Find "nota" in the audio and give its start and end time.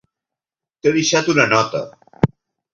1.53-1.85